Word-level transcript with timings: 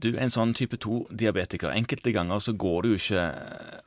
Du 0.00 0.08
er 0.14 0.22
en 0.24 0.32
sånn 0.32 0.54
type 0.56 0.78
2-diabetiker. 0.80 1.74
Enkelte 1.76 2.12
ganger 2.14 2.40
så 2.40 2.54
går 2.56 2.82
det 2.82 2.92
jo 2.92 3.00
ikke 3.00 3.24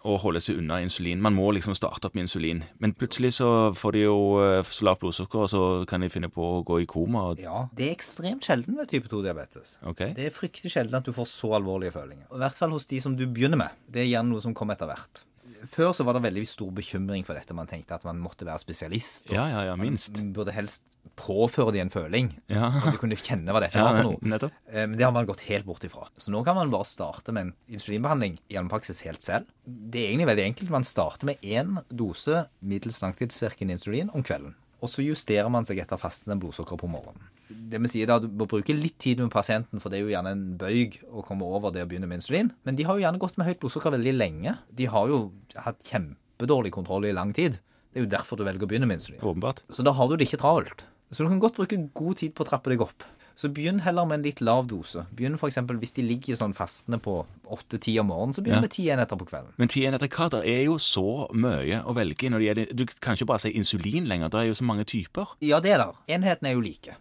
å 0.06 0.18
holde 0.22 0.42
seg 0.44 0.60
unna 0.62 0.78
insulin. 0.84 1.22
Man 1.24 1.34
må 1.34 1.48
liksom 1.56 1.74
starte 1.78 2.10
opp 2.10 2.18
med 2.18 2.28
insulin. 2.28 2.62
Men 2.84 2.94
plutselig 2.98 3.34
så 3.40 3.50
får 3.78 3.98
de 3.98 4.04
jo 4.04 4.18
eh, 4.44 4.60
så 4.68 4.88
lavt 4.90 5.02
blodsukker, 5.02 5.46
og 5.46 5.52
så 5.52 5.64
kan 5.90 6.06
de 6.06 6.12
finne 6.14 6.30
på 6.34 6.46
å 6.60 6.62
gå 6.68 6.84
i 6.84 6.88
koma. 6.90 7.26
Og... 7.32 7.42
Ja, 7.42 7.66
det 7.74 7.90
er 7.90 7.98
ekstremt 7.98 8.46
sjelden 8.46 8.78
med 8.78 8.92
type 8.92 9.10
2-diabetes. 9.10 9.80
Okay. 9.94 10.14
Det 10.18 10.30
er 10.30 10.36
fryktelig 10.36 10.76
sjelden 10.76 11.00
at 11.00 11.10
du 11.10 11.16
får 11.16 11.32
så 11.32 11.56
alvorlige 11.58 11.96
følinger. 11.98 12.28
I 12.30 12.44
hvert 12.46 12.62
fall 12.62 12.76
hos 12.78 12.90
de 12.92 13.02
som 13.04 13.18
du 13.18 13.26
begynner 13.26 13.66
med. 13.66 13.84
Det 13.90 14.06
er 14.06 14.12
gjerne 14.12 14.36
noe 14.36 14.44
som 14.44 14.54
kommer 14.58 14.78
etter 14.78 14.92
hvert. 14.92 15.26
Før 15.70 15.94
så 15.96 16.04
var 16.08 16.14
det 16.18 16.24
veldig 16.26 16.44
stor 16.48 16.72
bekymring 16.76 17.24
for 17.28 17.34
dette. 17.38 17.54
Man 17.56 17.68
tenkte 17.70 17.96
at 17.96 18.04
man 18.08 18.20
måtte 18.20 18.46
være 18.48 18.60
spesialist. 18.60 19.30
og 19.30 19.36
Ja, 19.38 19.46
ja, 19.52 19.62
ja, 19.72 19.76
minst. 19.80 20.12
Man 20.18 20.34
burde 20.36 20.52
helst 20.56 20.84
påføre 21.20 21.74
de 21.76 21.80
en 21.84 21.92
føling. 21.94 22.32
Ja. 22.50 22.70
At 22.82 22.96
du 22.96 22.98
kunne 23.02 23.16
kjenne 23.20 23.52
hva 23.54 23.60
dette 23.62 23.76
Ja, 23.80 23.84
var 23.92 24.00
for 24.02 24.10
noe. 24.12 24.20
nettopp. 24.34 24.54
Eh, 24.72 24.88
Men 24.88 24.98
det 24.98 25.06
har 25.06 25.12
man 25.16 25.28
gått 25.30 25.44
helt 25.50 25.66
bort 25.68 25.84
ifra. 25.84 26.08
Så 26.18 26.32
nå 26.34 26.44
kan 26.48 26.56
man 26.56 26.72
bare 26.74 26.88
starte 26.90 27.32
med 27.36 27.48
en 27.50 27.54
insulinbehandling 27.78 28.40
i 28.50 28.58
praksis 28.72 29.02
helt 29.06 29.22
selv. 29.22 29.46
Det 29.66 30.00
er 30.02 30.10
egentlig 30.14 30.30
veldig 30.32 30.46
enkelt. 30.52 30.70
Man 30.74 30.84
starter 30.88 31.26
med 31.30 31.42
én 31.44 31.78
dose 31.92 32.46
middels 32.62 33.02
langtidsvirkende 33.04 33.76
insulin 33.78 34.10
om 34.14 34.24
kvelden. 34.24 34.56
Og 34.84 34.92
så 34.92 35.04
justerer 35.06 35.48
man 35.52 35.64
seg 35.64 35.80
etter 35.80 36.00
fastende 36.00 36.36
blodsukker 36.42 36.76
på 36.80 36.90
morgenen. 36.92 37.30
Det 37.48 37.80
vil 37.80 37.92
si 37.92 38.02
da, 38.08 38.18
Du 38.20 38.28
må 38.28 38.48
bruke 38.50 38.76
litt 38.76 38.98
tid 39.00 39.22
med 39.24 39.32
pasienten, 39.32 39.80
for 39.80 39.90
det 39.90 40.00
er 40.00 40.04
jo 40.04 40.12
gjerne 40.12 40.34
en 40.36 40.46
bøyg 40.60 41.00
å 41.08 41.24
komme 41.24 41.48
over 41.48 41.72
det 41.72 41.86
å 41.86 41.90
begynne 41.90 42.10
med 42.10 42.20
insulin. 42.20 42.52
Men 42.68 42.76
de 42.76 42.84
har 42.88 43.00
jo 43.00 43.06
gjerne 43.06 43.22
gått 43.22 43.40
med 43.40 43.48
høyt 43.48 43.62
blodsukker 43.64 43.96
veldig 43.96 44.16
lenge. 44.18 44.58
De 44.76 44.90
har 44.92 45.12
jo 45.12 45.22
hatt 45.56 45.80
kjempedårlig 45.88 46.74
kontroll 46.76 47.08
i 47.08 47.16
lang 47.16 47.32
tid. 47.38 47.62
Det 47.94 48.02
er 48.02 48.08
jo 48.08 48.12
derfor 48.12 48.40
du 48.40 48.44
velger 48.44 48.68
å 48.68 48.72
begynne 48.74 48.90
med 48.90 49.00
insulin. 49.00 49.22
Åpenbart. 49.24 49.64
Så 49.72 49.86
da 49.88 49.96
har 49.96 50.10
du 50.10 50.18
det 50.18 50.28
ikke 50.28 50.42
travelt. 50.44 50.84
Så 51.14 51.24
du 51.24 51.30
kan 51.30 51.42
godt 51.42 51.60
bruke 51.60 51.78
god 51.94 52.20
tid 52.20 52.34
på 52.36 52.44
å 52.44 52.50
trappe 52.50 52.74
deg 52.74 52.82
opp. 52.84 53.06
Så 53.36 53.50
begynn 53.50 53.80
heller 53.82 54.06
med 54.06 54.20
en 54.20 54.24
litt 54.28 54.42
lav 54.42 54.68
dose. 54.70 55.06
Begynn 55.16 55.36
f.eks. 55.40 55.56
hvis 55.82 55.94
de 55.96 56.04
ligger 56.06 56.36
sånn 56.38 56.54
fastende 56.54 57.00
på 57.02 57.26
8-10 57.50 58.00
om 58.04 58.08
morgenen, 58.12 58.34
så 58.38 58.44
begynn 58.46 58.60
Ja. 58.60 58.62
med 58.62 58.70
10 58.72 58.90
enheter 58.94 59.18
på 59.18 59.26
kvelden. 59.26 59.54
Men 59.58 59.68
10 59.68 59.86
enheter 59.88 60.08
hva? 60.08 60.30
Det 60.30 60.44
er 60.48 60.64
jo 60.66 60.76
så 60.78 61.28
mye 61.34 61.82
å 61.84 61.96
velge 61.96 62.30
når 62.30 62.40
det 62.40 62.48
gjelder 62.50 62.76
Du 62.76 62.86
kan 63.02 63.16
ikke 63.16 63.26
bare 63.26 63.40
si 63.40 63.50
insulin 63.58 64.06
lenger. 64.08 64.30
Det 64.30 64.40
er 64.40 64.48
jo 64.52 64.54
så 64.54 64.64
mange 64.64 64.86
typer. 64.86 65.28
Ja, 65.42 65.60
det 65.60 65.72
er 65.74 65.78
der. 65.80 65.94
Enhetene 66.08 66.50
er 66.50 66.54
jo 66.54 66.62
like. 66.62 66.96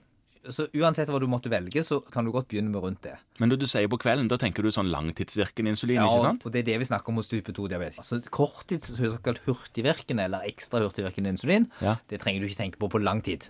Så 0.51 0.67
uansett 0.75 1.07
hva 1.07 1.21
du 1.21 1.29
måtte 1.31 1.47
velge, 1.53 1.85
så 1.87 2.01
kan 2.11 2.25
du 2.25 2.33
godt 2.33 2.49
begynne 2.49 2.69
med 2.73 2.83
rundt 2.83 3.03
det. 3.03 3.13
Men 3.39 3.49
når 3.53 3.59
du 3.61 3.67
sier 3.71 3.87
på 3.87 3.97
kvelden, 4.03 4.27
da 4.27 4.37
tenker 4.37 4.63
du 4.65 4.71
sånn 4.75 4.91
langtidsvirkende 4.91 5.69
insulin, 5.71 6.01
Ja, 6.01 6.09
ikke 6.09 6.25
sant? 6.25 6.43
Ja, 6.43 6.47
og 6.49 6.53
det 6.53 6.59
er 6.65 6.67
det 6.73 6.79
vi 6.81 6.85
snakker 6.91 7.09
om 7.11 7.15
hos 7.21 7.29
type 7.29 7.53
2-diabetes. 7.55 7.99
Altså 8.03 8.19
korttids 8.29 8.91
såkalt 8.97 9.39
hurtigvirkende 9.47 10.25
eller 10.25 10.41
ekstra 10.49 10.81
hurtigvirkende 10.83 11.29
insulin, 11.37 11.71
Ja. 11.81 11.97
det 12.09 12.21
trenger 12.21 12.41
du 12.41 12.49
ikke 12.49 12.59
tenke 12.65 12.79
på 12.79 12.89
på 12.91 12.99
lang 13.01 13.23
tid. 13.23 13.47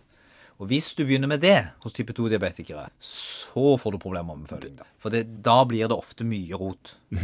Og 0.63 0.69
hvis 0.71 0.93
du 0.95 1.01
begynner 1.03 1.27
med 1.27 1.41
det 1.43 1.57
hos 1.83 1.95
type 1.97 2.15
2-diabetikere, 2.15 2.85
så 3.03 3.73
får 3.83 3.97
du 3.97 3.99
problemer 4.05 4.37
med 4.39 4.47
føling. 4.47 4.77
For 5.03 5.11
det, 5.11 5.25
da 5.43 5.57
blir 5.67 5.89
det 5.91 5.97
ofte 5.97 6.23
mye 6.23 6.55
rot. 6.55 6.93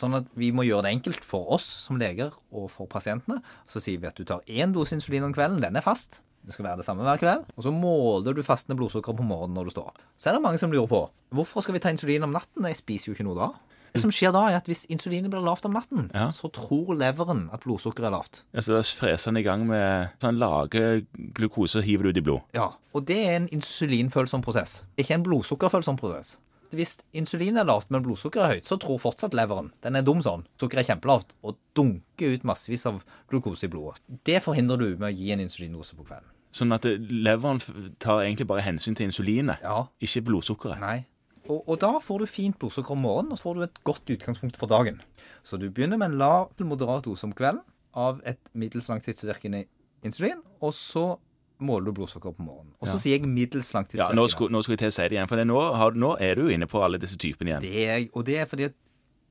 Sånn 0.00 0.18
at 0.18 0.28
vi 0.36 0.50
må 0.52 0.66
gjøre 0.66 0.84
det 0.84 0.92
enkelt 0.98 1.24
for 1.24 1.54
oss 1.56 1.64
som 1.86 1.96
leger 1.96 2.34
og 2.52 2.68
for 2.74 2.90
pasientene. 2.92 3.40
Så 3.64 3.80
sier 3.80 4.02
vi 4.02 4.10
at 4.10 4.20
du 4.20 4.28
tar 4.28 4.44
én 4.44 4.76
dose 4.76 4.92
insulin 4.98 5.24
om 5.24 5.32
kvelden, 5.32 5.62
den 5.64 5.80
er 5.80 5.86
fast. 5.86 6.20
Det 6.44 6.52
skal 6.52 6.66
være 6.66 6.82
det 6.82 6.86
samme 6.88 7.06
hver 7.06 7.22
kveld. 7.22 7.48
Og 7.56 7.64
så 7.64 7.72
måler 7.72 8.36
du 8.36 8.44
fastende 8.44 8.76
blodsukker 8.76 9.16
på 9.16 9.24
morgenen 9.24 9.56
når 9.56 9.70
du 9.70 9.76
står 9.78 9.88
opp. 9.94 10.04
Så 10.20 10.28
er 10.28 10.36
det 10.36 10.44
mange 10.44 10.60
som 10.60 10.74
lurer 10.74 10.90
på 10.90 11.06
hvorfor 11.32 11.64
skal 11.64 11.78
vi 11.78 11.80
ta 11.80 11.92
insulin 11.94 12.26
om 12.26 12.34
natten? 12.36 12.66
Jeg 12.68 12.76
spiser 12.76 13.08
jo 13.08 13.16
ikke 13.16 13.24
noe 13.24 13.38
da. 13.38 13.52
Det 13.92 14.00
som 14.00 14.10
skjer 14.10 14.32
da, 14.32 14.46
er 14.48 14.56
at 14.56 14.66
hvis 14.70 14.86
insulinet 14.88 15.30
blir 15.30 15.42
lavt 15.44 15.66
om 15.68 15.72
natten, 15.76 16.10
Ja. 16.14 16.30
så 16.32 16.48
tror 16.52 16.94
leveren 16.96 17.50
at 17.52 17.60
blodsukkeret 17.60 18.06
er 18.08 18.10
lavt. 18.16 18.42
Ja, 18.54 18.60
Så 18.60 18.72
da 18.72 18.80
freser 18.82 19.26
han 19.30 19.36
i 19.36 19.42
gang 19.42 19.66
med 19.66 20.10
sånn 20.20 20.38
lage 20.38 21.06
glukose 21.34 21.76
og 21.78 21.84
hiver 21.84 22.04
det 22.04 22.16
ut 22.16 22.22
i 22.22 22.24
blod. 22.24 22.40
Ja, 22.54 22.70
Og 22.94 23.04
det 23.06 23.16
er 23.26 23.36
en 23.36 23.48
insulinfølsom 23.48 24.42
prosess, 24.42 24.82
ikke 24.98 25.14
en 25.14 25.22
blodsukkerfølsom 25.24 25.96
prosess. 25.98 26.36
Hvis 26.72 26.98
insulin 27.12 27.58
er 27.58 27.64
lavt, 27.68 27.90
men 27.90 28.02
blodsukkeret 28.02 28.44
er 28.48 28.54
høyt, 28.54 28.64
så 28.64 28.78
tror 28.80 28.98
fortsatt 28.98 29.34
leveren 29.36 29.72
den 29.82 29.94
er 29.96 30.02
dum 30.02 30.22
sånn. 30.24 30.46
Sukkeret 30.58 30.88
er 30.88 30.94
kjempelavt 30.94 31.34
og 31.44 31.56
dunker 31.76 32.32
ut 32.34 32.44
massevis 32.44 32.86
av 32.86 33.02
glukose 33.30 33.64
i 33.64 33.68
blodet. 33.68 34.00
Det 34.24 34.42
forhindrer 34.42 34.78
du 34.78 34.96
med 34.96 35.12
å 35.12 35.16
gi 35.18 35.32
en 35.32 35.40
insulindose 35.40 35.94
på 35.94 36.06
kvelden. 36.06 36.24
Sånn 36.52 36.72
at 36.72 36.82
leveren 36.84 37.60
tar 37.98 38.20
egentlig 38.24 38.46
bare 38.46 38.62
hensyn 38.62 38.94
til 38.96 39.06
insulinet, 39.08 39.58
Ja, 39.62 39.86
ikke 40.00 40.22
blodsukkeret. 40.24 40.80
Nei. 40.80 41.04
Og, 41.50 41.64
og 41.68 41.78
da 41.82 41.96
får 42.02 42.22
du 42.22 42.26
fint 42.30 42.58
blodsukker 42.60 42.94
om 42.94 43.02
morgenen, 43.02 43.32
og 43.34 43.38
så 43.40 43.48
får 43.48 43.58
du 43.58 43.62
et 43.66 43.80
godt 43.88 44.12
utgangspunkt 44.14 44.58
for 44.60 44.70
dagen. 44.70 45.00
Så 45.42 45.58
du 45.58 45.68
begynner 45.70 45.98
med 45.98 46.12
en 46.12 46.18
lav 46.20 46.52
til 46.56 46.68
moderat 46.70 47.04
dose 47.04 47.26
om 47.26 47.32
kvelden 47.34 47.64
av 47.98 48.20
et 48.28 48.38
middels 48.54 48.88
langtidsvirkende 48.88 49.64
insulin, 50.06 50.40
og 50.62 50.72
så 50.76 51.16
måler 51.62 51.90
du 51.90 51.96
blodsukker 51.98 52.34
på 52.34 52.42
morgenen. 52.46 52.72
Og 52.80 52.88
så 52.88 52.94
Ja. 52.94 52.98
sier 52.98 53.18
jeg 53.18 53.28
middels 53.28 53.72
Ja, 53.94 54.12
nå 54.12 54.28
skulle, 54.28 54.50
nå 54.50 54.62
skulle 54.62 54.74
jeg 54.78 54.78
til 54.78 54.88
å 54.88 54.96
si 54.96 55.02
det 55.02 55.12
igjen, 55.12 55.28
for 55.28 55.36
det, 55.36 55.46
nå, 55.46 55.60
har, 55.76 55.90
nå 55.92 56.16
er 56.20 56.34
du 56.34 56.48
inne 56.48 56.66
på 56.66 56.82
alle 56.82 56.98
disse 56.98 57.16
typene 57.16 57.50
igjen. 57.50 57.60
Det 57.62 57.88
er, 57.88 58.08
og 58.14 58.24
det 58.24 58.38
er 58.38 58.46
fordi 58.46 58.64
at 58.64 58.74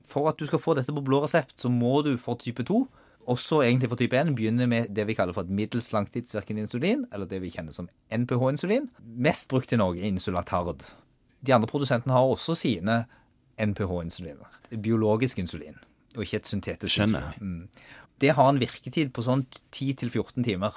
for 0.06 0.28
at 0.28 0.38
du 0.38 0.46
skal 0.46 0.60
få 0.60 0.76
dette 0.76 0.92
på 0.94 1.04
blå 1.04 1.24
resept, 1.24 1.56
så 1.60 1.70
må 1.72 2.04
du 2.04 2.18
for 2.18 2.36
type 2.36 2.64
2, 2.64 2.88
også 3.28 3.62
egentlig 3.64 3.90
for 3.90 3.96
type 4.00 4.18
1, 4.18 4.36
begynne 4.36 4.68
med 4.68 4.90
det 4.94 5.06
vi 5.08 5.14
kaller 5.14 5.34
for 5.34 5.44
et 5.46 5.50
middels 5.50 5.92
langtidsvirkende 5.94 6.66
insulin, 6.66 7.06
eller 7.14 7.26
det 7.26 7.42
vi 7.42 7.52
kjenner 7.54 7.72
som 7.72 7.88
NPH-insulin. 8.12 8.90
Mest 9.00 9.50
brukt 9.50 9.72
i 9.72 9.78
Norge 9.80 10.02
er 10.02 10.10
Insulatard. 10.12 10.84
De 11.44 11.54
andre 11.56 11.68
produsentene 11.68 12.14
har 12.14 12.22
også 12.30 12.56
sine 12.56 13.06
NPH-insuliner. 13.60 14.48
Biologisk 14.82 15.40
insulin, 15.42 15.76
og 16.16 16.24
ikke 16.26 16.36
et 16.42 16.48
syntetisk 16.50 16.94
Skjønner. 16.96 17.34
insulin. 17.34 17.62
Mm. 17.62 17.68
Det 18.22 18.36
har 18.38 18.50
en 18.50 18.60
virketid 18.62 19.12
på 19.14 19.24
sånn 19.26 19.46
10-14 19.74 20.44
timer. 20.46 20.72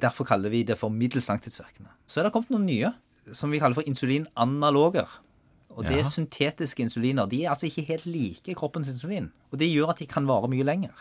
Derfor 0.00 0.24
kaller 0.26 0.50
vi 0.50 0.62
det 0.66 0.76
for 0.78 0.90
middels 0.90 1.28
langtidsvirkende. 1.30 1.90
Så 2.06 2.20
er 2.20 2.24
det 2.28 2.32
kommet 2.34 2.50
noen 2.50 2.66
nye, 2.66 2.92
som 3.32 3.50
vi 3.50 3.58
kaller 3.62 3.74
for 3.74 3.82
insulinanaloger. 3.86 5.08
Og 5.70 5.84
det 5.84 5.92
Ja. 5.92 5.98
er 6.00 6.04
syntetiske 6.10 6.80
insuliner. 6.82 7.26
De 7.28 7.44
er 7.44 7.50
altså 7.50 7.66
ikke 7.70 7.86
helt 7.86 8.06
like 8.06 8.54
kroppens 8.54 8.88
insulin. 8.88 9.30
Og 9.52 9.58
det 9.58 9.68
gjør 9.72 9.90
at 9.90 9.98
de 9.98 10.06
kan 10.06 10.26
vare 10.26 10.48
mye 10.48 10.64
lenger. 10.64 10.94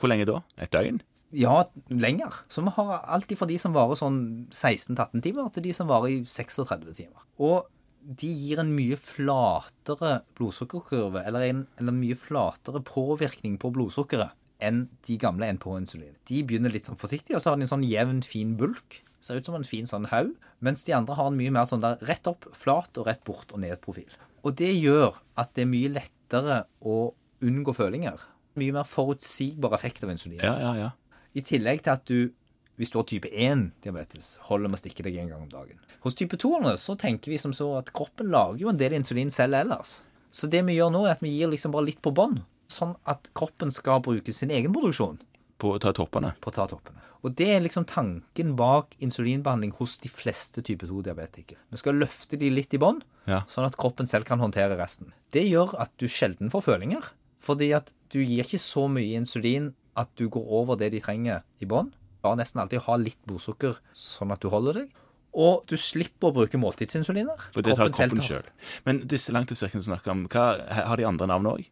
Hvor 0.00 0.08
lenge 0.08 0.24
da? 0.26 0.40
Et 0.58 0.70
døgn? 0.70 1.00
Ja, 1.32 1.64
lenger. 1.88 2.42
Så 2.48 2.62
vi 2.62 2.70
har 2.70 3.04
alltid 3.06 3.38
fra 3.38 3.46
de 3.46 3.58
som 3.58 3.72
varer 3.72 3.96
sånn 3.96 4.46
16-18 4.50 5.20
timer, 5.22 5.48
til 5.52 5.62
de 5.62 5.72
som 5.72 5.88
varer 5.88 6.06
i 6.20 6.24
36 6.24 6.94
timer. 6.94 7.22
Og 7.38 7.66
de 8.00 8.28
gir 8.32 8.60
en 8.62 8.72
mye 8.74 8.96
flatere 9.00 10.20
blodsukkerkurve, 10.38 11.22
eller 11.26 11.46
en 11.46 11.64
eller 11.80 11.96
mye 11.96 12.16
flatere 12.18 12.82
påvirkning 12.86 13.58
på 13.60 13.72
blodsukkeret 13.74 14.36
enn 14.60 14.84
de 15.06 15.16
gamle 15.20 15.48
NPH-insulin. 15.56 16.16
De 16.28 16.42
begynner 16.44 16.72
litt 16.72 16.88
sånn 16.88 16.98
forsiktig, 17.00 17.36
og 17.36 17.42
så 17.42 17.52
har 17.52 17.60
de 17.60 17.64
en 17.64 17.72
sånn 17.72 17.86
jevn, 17.86 18.20
fin 18.26 18.56
bulk. 18.60 19.00
Ser 19.24 19.40
ut 19.40 19.48
som 19.48 19.56
en 19.56 19.66
fin 19.68 19.88
sånn 19.88 20.08
haug. 20.12 20.34
Mens 20.64 20.84
de 20.84 20.94
andre 20.96 21.16
har 21.16 21.30
en 21.30 21.38
mye 21.38 21.52
mer 21.52 21.68
sånn 21.68 21.84
der 21.84 22.00
rett 22.08 22.28
opp, 22.28 22.46
flat 22.56 23.00
og 23.00 23.08
rett 23.08 23.22
bort 23.24 23.52
og 23.54 23.62
ned-profil. 23.64 24.08
Og 24.44 24.56
det 24.56 24.72
gjør 24.74 25.16
at 25.40 25.52
det 25.56 25.64
er 25.64 25.72
mye 25.72 25.92
lettere 25.96 26.62
å 26.80 27.12
unngå 27.44 27.74
følinger. 27.76 28.20
Mye 28.60 28.76
mer 28.76 28.88
forutsigbar 28.88 29.76
effekt 29.76 30.04
av 30.04 30.12
insulin. 30.12 30.40
Ja, 30.44 30.56
ja, 30.60 30.72
ja. 30.76 30.90
I 31.36 31.44
tillegg 31.46 31.84
til 31.86 31.94
at 31.94 32.04
du, 32.08 32.32
hvis 32.80 32.90
du 32.94 32.96
har 32.98 33.04
type 33.10 33.28
1-diabetes, 33.28 34.38
holder 34.48 34.70
med 34.72 34.78
å 34.78 34.82
stikke 34.82 35.04
deg 35.04 35.18
en 35.20 35.28
gang 35.34 35.42
om 35.44 35.50
dagen. 35.52 35.76
Hos 36.04 36.16
type 36.16 36.38
2-erne 36.40 36.72
så 36.80 36.96
tenker 36.98 37.30
vi 37.32 37.38
som 37.42 37.52
så 37.56 37.74
at 37.78 37.90
kroppen 37.92 38.30
lager 38.32 38.62
jo 38.64 38.70
en 38.72 38.78
del 38.80 38.94
insulin 38.96 39.30
selv 39.34 39.58
ellers. 39.60 39.98
Så 40.32 40.48
det 40.48 40.62
vi 40.64 40.78
gjør 40.78 40.92
nå, 40.94 41.02
er 41.06 41.16
at 41.18 41.24
vi 41.24 41.32
gir 41.36 41.50
liksom 41.52 41.74
bare 41.74 41.88
litt 41.90 42.00
på 42.02 42.12
bånn, 42.16 42.38
sånn 42.70 42.94
at 43.10 43.28
kroppen 43.36 43.72
skal 43.74 44.00
bruke 44.04 44.32
sin 44.32 44.50
egen 44.54 44.72
produksjon 44.72 45.18
På 45.60 45.74
å 45.76 45.80
ta 45.82 45.92
toppene. 45.92 46.32
på 46.40 46.48
å 46.52 46.54
ta 46.56 46.66
toppene. 46.70 47.02
Og 47.20 47.34
det 47.36 47.50
er 47.52 47.60
liksom 47.60 47.84
tanken 47.84 48.54
bak 48.56 48.94
insulinbehandling 49.04 49.74
hos 49.76 49.98
de 50.00 50.08
fleste 50.08 50.62
type 50.64 50.86
2-diabetikere. 50.88 51.58
Vi 51.68 51.76
skal 51.82 51.98
løfte 52.00 52.38
de 52.40 52.48
litt 52.48 52.72
i 52.72 52.78
bånn, 52.80 53.02
Ja. 53.26 53.42
sånn 53.50 53.66
at 53.66 53.76
kroppen 53.76 54.06
selv 54.08 54.24
kan 54.24 54.38
håndtere 54.40 54.78
resten. 54.78 55.12
Det 55.30 55.44
gjør 55.44 55.74
at 55.78 55.90
du 55.98 56.06
sjelden 56.08 56.48
får 56.50 56.62
følinger, 56.64 57.02
fordi 57.40 57.74
at 57.76 57.92
du 58.08 58.20
gir 58.24 58.44
ikke 58.44 58.58
så 58.58 58.88
mye 58.88 59.18
insulin 59.20 59.74
at 59.96 60.08
du 60.16 60.28
går 60.30 60.46
over 60.48 60.76
det 60.76 60.92
de 60.92 61.00
trenger 61.00 61.42
i 61.60 61.66
bånn. 61.66 61.92
Bare 62.22 62.36
nesten 62.36 62.60
alltid 62.60 62.80
ha 62.86 62.96
litt 63.00 63.18
blodsukker, 63.26 63.78
sånn 63.96 64.32
at 64.34 64.40
du 64.40 64.48
holder 64.52 64.82
deg. 64.82 64.90
Og 65.32 65.62
du 65.70 65.76
slipper 65.78 66.30
å 66.30 66.34
bruke 66.34 66.58
måltidsinsuliner. 66.58 67.38
For 67.54 67.62
det 67.62 67.76
tar 67.78 67.88
kroppen 67.94 68.20
sjøl. 68.24 68.48
Men 68.84 68.98
disse 69.06 69.30
langtidsvirkene 69.32 69.80
du 69.84 69.86
snakker 69.86 70.10
om, 70.10 70.24
hva, 70.28 70.48
har 70.90 70.96
de 70.98 71.06
andre 71.06 71.28
navn 71.30 71.46
òg? 71.52 71.68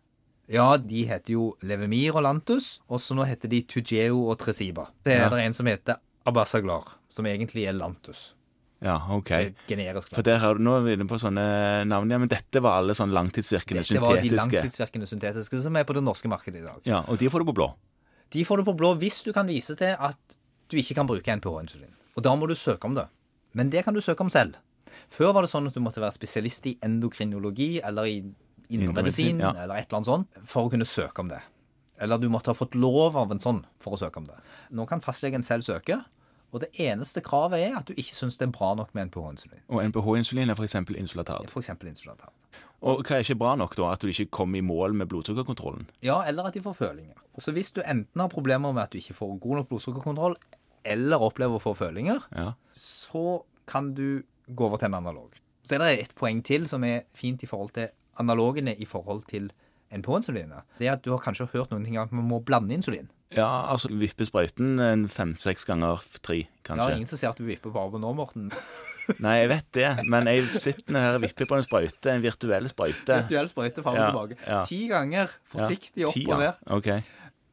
Ja, 0.49 0.77
de 0.81 1.03
heter 1.11 1.35
jo 1.35 1.51
Levemir 1.67 2.15
og 2.17 2.23
Lantus, 2.25 2.79
og 2.89 3.03
så 3.05 3.13
nå 3.19 3.27
heter 3.29 3.51
de 3.53 3.61
Tugeo 3.69 4.23
og 4.31 4.39
Tresiba. 4.41 4.87
Det 5.05 5.13
er 5.19 5.25
Ja. 5.27 5.29
det 5.29 5.41
en 5.45 5.53
som 5.53 5.67
heter 5.67 5.99
Abasaglar, 6.25 6.95
som 7.11 7.27
egentlig 7.27 7.67
er 7.69 7.73
Lantus. 7.75 8.35
Ja, 8.81 8.95
OK. 9.11 9.31
Er 9.33 9.51
Generisk 9.67 10.09
For 10.15 10.23
Lantus. 10.23 10.25
der 10.25 10.39
har 10.39 10.55
du, 10.55 10.61
Nå 10.63 10.77
er 10.79 10.83
vi 10.87 10.93
inne 10.95 11.09
på 11.09 11.19
sånne 11.19 11.85
navn, 11.85 12.09
ja, 12.11 12.17
men 12.19 12.29
dette 12.29 12.63
var 12.63 12.79
alle 12.79 12.95
sånn 12.95 13.11
langtidsvirkende 13.11 13.83
Dette 13.83 14.01
var 14.01 14.17
de 14.23 14.31
langtidsvirkende 14.31 15.09
syntetiske 15.11 15.61
som 15.63 15.75
er 15.77 15.83
på 15.85 15.95
det 15.99 16.05
norske 16.05 16.29
markedet 16.31 16.63
i 16.63 16.65
dag. 16.65 16.81
Ja, 16.87 17.01
Og 17.09 17.19
de 17.19 17.27
får 17.29 17.41
du 17.41 17.51
på 17.51 17.55
blå. 17.59 17.75
De 18.35 18.45
får 18.45 18.61
du 18.61 18.69
på 18.69 18.77
blå 18.77 18.95
hvis 19.01 19.23
du 19.25 19.33
kan 19.37 19.49
vise 19.49 19.77
til 19.79 19.95
at 19.95 20.39
du 20.69 20.77
ikke 20.77 20.99
kan 20.99 21.09
bruke 21.09 21.37
NPH-insulin. 21.39 21.95
Og 22.19 22.25
da 22.27 22.35
må 22.37 22.49
du 22.51 22.57
søke 22.59 22.89
om 22.89 22.97
det. 22.99 23.07
Men 23.57 23.71
det 23.73 23.85
kan 23.87 23.97
du 23.97 24.03
søke 24.05 24.25
om 24.25 24.33
selv. 24.33 24.59
Før 25.09 25.33
var 25.33 25.45
det 25.45 25.53
sånn 25.53 25.69
at 25.71 25.77
du 25.77 25.81
måtte 25.81 26.03
være 26.03 26.17
spesialist 26.17 26.67
i 26.69 26.75
endokrinologi 26.85 27.79
eller 27.81 28.09
i 28.11 28.19
indremedisin 28.19 28.91
Indremedisin, 28.91 29.41
ja. 29.41 29.55
eller 29.63 29.81
et 29.81 29.89
eller 29.89 30.01
annet 30.03 30.11
sånt 30.11 30.41
for 30.45 30.69
å 30.69 30.73
kunne 30.73 30.89
søke 30.89 31.25
om 31.25 31.31
det. 31.31 31.41
Eller 31.99 32.21
du 32.21 32.29
måtte 32.31 32.53
ha 32.53 32.59
fått 32.59 32.77
lov 32.79 33.17
av 33.17 33.33
en 33.33 33.41
sånn 33.43 33.63
for 33.81 33.97
å 33.97 34.01
søke 34.01 34.21
om 34.21 34.29
det. 34.29 34.37
Nå 34.77 34.85
kan 34.91 35.01
fastlegen 35.03 35.43
selv 35.47 35.65
søke, 35.67 36.03
og 36.53 36.61
det 36.61 36.69
eneste 36.81 37.21
kravet 37.21 37.61
er 37.61 37.77
at 37.79 37.89
du 37.89 37.93
ikke 37.97 38.15
syns 38.17 38.39
det 38.41 38.47
er 38.49 38.53
bra 38.55 38.75
nok 38.75 38.95
med 38.95 39.11
NPH-insulin. 39.11 39.61
Og 39.69 39.83
NPH-insulin 39.85 40.51
er 40.51 40.55
f.eks. 40.57 40.75
insulatard. 40.97 41.51
For 41.51 41.61
eksempel 41.61 41.89
insulatard. 41.91 42.33
Og 42.81 43.03
hva 43.05 43.17
er 43.19 43.25
ikke 43.27 43.37
bra 43.41 43.57
nok, 43.59 43.75
da? 43.77 43.89
At 43.93 44.01
du 44.01 44.09
ikke 44.09 44.29
kommer 44.31 44.59
i 44.59 44.63
mål 44.65 44.95
med 44.95 45.09
blodsukkerkontrollen? 45.11 45.89
Ja, 46.03 46.21
eller 46.29 46.47
at 46.49 46.55
de 46.55 46.63
får 46.63 46.73
følinger. 46.79 47.15
Så 47.39 47.53
hvis 47.53 47.73
du 47.75 47.81
enten 47.83 48.21
har 48.23 48.29
problemer 48.33 48.73
med 48.73 48.83
at 48.83 48.93
du 48.93 48.99
ikke 48.99 49.15
får 49.19 49.37
god 49.43 49.57
nok 49.61 49.69
blodsukkerkontroll, 49.69 50.37
eller 50.85 51.21
opplever 51.21 51.59
å 51.59 51.63
få 51.63 51.75
følinger, 51.77 52.23
Ja. 52.37 52.53
så 52.75 53.43
kan 53.67 53.93
du 53.95 54.23
gå 54.55 54.65
over 54.65 54.77
til 54.79 54.87
en 54.87 54.95
analog. 54.95 55.35
Så 55.65 55.75
er 55.75 55.79
det 55.85 56.01
et 56.01 56.15
poeng 56.15 56.41
til 56.45 56.69
som 56.69 56.85
er 56.85 57.03
fint 57.15 57.43
i 57.43 57.47
forhold 57.47 57.75
til 57.75 57.89
analogene 58.19 58.73
i 58.79 58.85
forhold 58.89 59.27
til 59.29 59.51
NPH-insulinet. 59.95 60.65
Det 60.79 60.89
er 60.89 60.97
at 60.97 61.03
du 61.05 61.11
har 61.15 61.23
kanskje 61.23 61.49
hørt 61.53 61.71
noen 61.73 61.85
ting 61.87 61.97
om 61.99 62.05
at 62.09 62.13
man 62.13 62.29
må 62.29 62.41
blande 62.45 62.75
insulin. 62.77 63.09
Ja, 63.37 63.47
altså 63.69 63.91
vippe 63.93 64.25
sprøyten 64.25 64.79
en 64.81 65.03
fem-seks 65.13 65.67
ganger 65.69 66.01
tre, 66.25 66.47
Det 66.65 66.79
er 66.81 66.95
ingen 66.97 67.07
som 67.11 67.19
ser 67.21 67.29
at 67.35 67.37
du 67.37 67.45
vipper 67.45 67.71
på 67.75 67.81
armen 67.83 68.01
nå, 68.01 68.15
Morten. 68.17 68.49
Nei, 69.25 69.35
jeg 69.43 69.49
vet 69.53 69.69
det, 69.77 69.91
men 70.09 70.27
jeg 70.29 70.49
sitter 70.53 70.97
her 71.01 71.17
og 71.17 71.23
vipper 71.25 71.49
på 71.49 71.57
en 71.59 71.65
sprøyte, 71.65 72.11
en 72.13 72.25
virtuell 72.25 72.69
sprøyte. 72.69 73.21
Virtuell 73.25 73.49
sprøyte 73.49 73.85
fram 73.85 73.97
og 73.97 74.01
Ja, 74.01 74.09
tilbake. 74.11 74.39
ja. 74.47 74.61
Ti 74.69 74.81
ganger 74.91 75.33
forsiktig 75.53 76.05
Ja, 76.05 76.09
opp 76.13 76.35
og 76.37 76.43
ned. 76.45 76.63
Okay. 76.79 77.03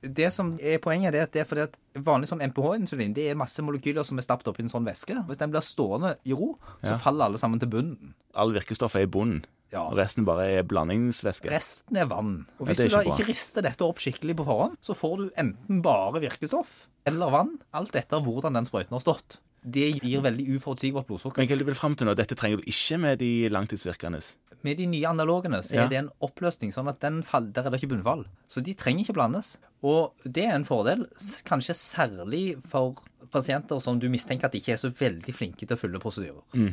Det 0.05 0.27
som 0.35 0.51
er 0.61 0.77
poenget, 0.83 1.15
det 1.15 1.19
er 1.19 1.23
at 1.25 1.31
det 1.33 1.41
er 1.41 1.47
fordi 1.49 1.63
at 1.65 1.77
vanlig 2.05 2.27
sånn 2.29 2.43
MPH-insulin 2.45 3.15
det 3.17 3.23
er 3.31 3.39
masse 3.39 3.63
molekyler 3.65 4.05
som 4.05 4.19
er 4.21 4.25
stappet 4.27 4.47
oppi 4.51 4.61
en 4.61 4.69
sånn 4.69 4.85
væske. 4.85 5.15
Hvis 5.27 5.39
den 5.41 5.49
blir 5.55 5.63
stående 5.65 6.11
i 6.29 6.35
ro, 6.37 6.51
så 6.85 6.95
faller 7.01 7.25
alle 7.31 7.39
sammen 7.41 7.59
til 7.63 7.71
bunnen. 7.71 8.13
All 8.35 8.51
virkestoff 8.53 8.95
er 8.99 9.07
i 9.07 9.09
bunnen, 9.11 9.43
Ja. 9.73 9.81
og 9.89 9.97
resten 9.97 10.25
bare 10.27 10.45
er 10.59 10.63
blandingsvæske. 10.63 11.49
Resten 11.51 11.97
er 11.97 12.05
vann. 12.05 12.45
Og 12.59 12.67
hvis 12.69 12.79
er 12.79 12.89
du 12.89 12.95
da 12.95 13.01
ikke 13.03 13.27
rister 13.27 13.65
dette 13.65 13.81
opp 13.83 13.97
skikkelig 13.99 14.35
på 14.37 14.45
forhånd, 14.47 14.77
så 14.81 14.93
får 14.95 15.17
du 15.17 15.25
enten 15.41 15.81
bare 15.85 16.21
virkestoff 16.21 16.85
eller 17.05 17.29
vann, 17.33 17.59
alt 17.73 17.95
etter 17.95 18.21
hvordan 18.23 18.53
den 18.57 18.65
sprøyten 18.65 18.95
har 18.95 19.03
stått. 19.03 19.39
Det 19.65 19.99
gir 20.03 20.21
veldig 20.21 20.45
uforutsigbart 20.59 21.07
blodsukker. 21.09 21.41
Men 21.41 21.47
hva 21.49 21.57
det 21.57 21.65
du 21.65 21.69
vil 21.71 21.77
fram 21.77 21.95
til 21.97 22.05
nå? 22.05 22.13
Dette 22.17 22.35
trenger 22.37 22.61
du 22.61 22.67
ikke 22.69 22.99
med 23.01 23.17
de 23.19 23.49
langtidsvirkende. 23.49 24.21
Med 24.65 24.77
de 24.77 24.85
nye 24.89 25.05
analogene 25.09 25.63
så 25.65 25.73
er 25.73 25.81
Ja. 25.81 25.87
det 25.87 25.97
en 25.97 26.09
oppløsning, 26.21 26.71
sånn 26.73 26.87
at 26.89 26.99
den 27.01 27.23
fall, 27.23 27.51
der 27.51 27.65
er 27.65 27.69
det 27.71 27.81
ikke 27.81 27.95
bunnfall. 27.97 28.25
Så 28.47 28.61
de 28.63 28.73
trenger 28.75 29.05
ikke 29.05 29.17
blandes. 29.17 29.57
Og 29.83 30.13
det 30.23 30.45
er 30.45 30.55
en 30.55 30.65
fordel, 30.65 31.07
kanskje 31.45 31.73
særlig 31.77 32.61
for 32.67 32.95
pasienter 33.35 33.81
som 33.83 33.99
du 34.01 34.07
mistenker 34.11 34.47
at 34.47 34.55
de 34.55 34.61
ikke 34.63 34.73
er 34.77 34.79
så 34.81 34.89
veldig 34.95 35.35
flinke 35.35 35.67
til 35.67 35.75
å 35.75 35.79
følge 35.79 36.01
prosedyrer. 36.03 36.71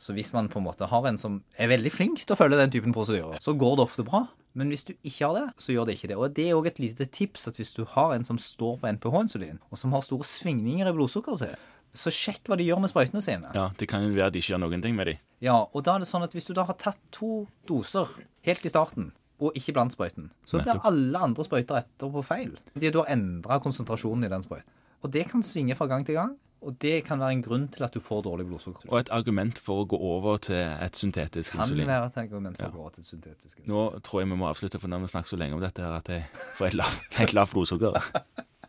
Så 0.00 0.14
hvis 0.16 0.32
man 0.34 0.48
på 0.52 0.60
en 0.62 0.66
måte 0.66 0.88
har 0.90 1.08
en 1.10 1.18
som 1.20 1.40
er 1.60 1.70
veldig 1.74 1.92
flink 1.94 2.22
til 2.24 2.34
å 2.34 2.38
følge 2.38 2.58
den 2.62 2.72
typen 2.74 2.94
prosedyrer, 2.94 3.42
så 3.42 3.54
går 3.58 3.76
det 3.78 3.86
ofte 3.88 4.06
bra. 4.06 4.24
Men 4.58 4.68
hvis 4.68 4.84
du 4.84 4.92
ikke 5.00 5.28
har 5.30 5.36
det, 5.38 5.44
så 5.64 5.72
gjør 5.72 5.86
det 5.88 5.94
ikke 5.96 6.08
det. 6.10 6.16
Og 6.20 6.32
det 6.36 6.44
er 6.50 6.56
òg 6.58 6.66
et 6.68 6.80
lite 6.82 7.06
tips 7.08 7.48
at 7.48 7.56
hvis 7.60 7.70
du 7.76 7.84
har 7.94 8.12
en 8.16 8.26
som 8.28 8.36
står 8.40 8.80
på 8.82 8.90
NPH-insulin, 8.98 9.60
og 9.72 9.80
som 9.80 9.94
har 9.96 10.04
store 10.04 10.26
svingninger 10.28 10.90
i 10.90 10.92
blodsukkeret 10.96 11.40
sitt, 11.40 11.68
så 11.96 12.12
sjekk 12.12 12.48
hva 12.48 12.56
de 12.56 12.66
gjør 12.66 12.80
med 12.80 12.92
sprøytene 12.92 13.20
sine. 13.24 13.48
Ja, 13.56 13.70
Det 13.76 13.88
kan 13.88 14.04
jo 14.04 14.12
være 14.12 14.28
at 14.30 14.36
de 14.36 14.40
ikke 14.40 14.54
gjør 14.54 14.62
noen 14.64 14.84
ting 14.84 14.96
med 14.96 15.08
de. 15.10 15.16
Ja, 15.44 15.56
og 15.72 15.84
da 15.84 15.96
er 15.96 16.04
det 16.04 16.08
sånn 16.08 16.24
at 16.24 16.32
hvis 16.36 16.48
du 16.48 16.52
da 16.56 16.64
har 16.68 16.76
tatt 16.80 17.00
to 17.12 17.46
doser 17.68 18.08
helt 18.48 18.64
i 18.64 18.72
starten, 18.72 19.10
og 19.42 19.56
ikke 19.58 19.74
blant 19.74 19.92
sprøyten, 19.96 20.28
så 20.46 20.60
blir 20.62 20.84
alle 20.86 21.18
andre 21.18 21.44
sprøyter 21.44 21.80
etterpå 21.82 22.22
feil. 22.24 22.52
Fordi 22.76 22.92
du 22.94 23.00
har 23.00 23.10
endra 23.12 23.58
konsentrasjonen 23.64 24.28
i 24.28 24.30
den 24.32 24.44
sprøyten. 24.44 24.68
Og 25.02 25.12
det 25.12 25.26
kan 25.30 25.42
svinge 25.42 25.74
fra 25.74 25.86
gang 25.90 26.04
til 26.06 26.14
gang, 26.14 26.36
og 26.62 26.76
det 26.80 27.00
kan 27.04 27.18
være 27.18 27.32
en 27.34 27.42
grunn 27.42 27.64
til 27.74 27.82
at 27.82 27.90
du 27.94 27.98
får 28.00 28.22
dårlig 28.22 28.46
blodsukker. 28.46 28.86
Og 28.92 29.00
et 29.00 29.08
argument 29.10 29.58
for 29.58 29.82
å 29.82 29.86
gå 29.90 29.98
over 29.98 30.36
til 30.46 30.54
et 30.54 30.94
syntetisk 30.96 31.56
kan 31.56 31.64
insulin. 31.64 31.86
være 31.90 32.06
et 32.12 32.18
argument 32.22 32.56
for 32.60 32.68
å 32.68 32.76
gå 32.76 32.78
over 32.84 32.90
til 32.94 33.02
et 33.02 33.06
syntetisk. 33.10 33.58
insulin. 33.58 33.72
Nå 33.74 34.00
tror 34.06 34.20
jeg 34.22 34.28
vi 34.30 34.36
må 34.38 34.46
avslutte, 34.46 34.78
for 34.78 34.86
nå 34.92 35.00
har 35.00 35.02
vi 35.02 35.10
snakket 35.10 35.32
så 35.34 35.40
lenge 35.42 35.54
om 35.58 35.60
dette 35.64 35.82
her 35.82 35.96
at 35.98 36.08
jeg 36.08 36.28
får 36.58 36.66
et 36.70 36.78
lav- 36.78 37.34
lavt 37.40 37.52
blodsukker. 37.56 37.98